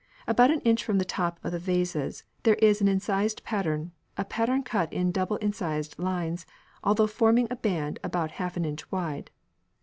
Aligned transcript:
About 0.25 0.49
an 0.49 0.61
inch 0.61 0.83
from 0.83 0.97
the 0.97 1.05
top 1.05 1.39
of 1.43 1.51
the 1.51 1.59
vases 1.59 2.23
there 2.41 2.55
is 2.55 2.81
an 2.81 2.87
incised 2.87 3.43
pattern, 3.43 3.91
a 4.17 4.25
pattern 4.25 4.63
cut 4.63 4.91
in 4.91 5.11
double 5.11 5.37
incised 5.37 5.99
lines, 5.99 6.47
altogether 6.83 7.07
forming 7.07 7.47
a 7.51 7.55
band 7.55 7.99
about 8.03 8.31
half 8.41 8.57
an 8.57 8.65
inch 8.65 8.91
wide. 8.91 9.29